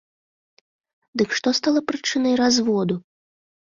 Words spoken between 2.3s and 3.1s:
разводу?